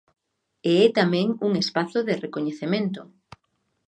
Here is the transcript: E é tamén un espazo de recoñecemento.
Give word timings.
E 0.69 0.71
é 0.85 0.87
tamén 0.99 1.27
un 1.47 1.51
espazo 1.63 1.99
de 2.07 2.13
recoñecemento. 2.25 3.01